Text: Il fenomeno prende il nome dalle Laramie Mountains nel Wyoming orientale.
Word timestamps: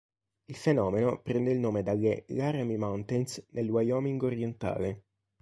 Il 0.45 0.55
fenomeno 0.55 1.21
prende 1.21 1.51
il 1.51 1.59
nome 1.59 1.83
dalle 1.83 2.23
Laramie 2.29 2.75
Mountains 2.75 3.45
nel 3.51 3.69
Wyoming 3.69 4.19
orientale. 4.23 5.03